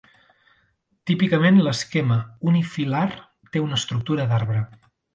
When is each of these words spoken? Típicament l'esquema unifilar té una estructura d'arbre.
Típicament 1.09 1.61
l'esquema 1.69 2.19
unifilar 2.55 3.07
té 3.19 3.67
una 3.69 3.81
estructura 3.83 4.31
d'arbre. 4.35 4.69